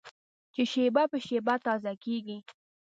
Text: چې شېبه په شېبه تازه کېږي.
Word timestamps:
چې 0.53 0.61
شېبه 0.71 1.03
په 1.11 1.17
شېبه 1.25 1.55
تازه 1.65 1.93
کېږي. 2.03 2.37